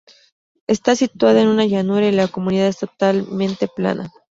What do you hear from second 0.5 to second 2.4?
Esta situada en una llanura y la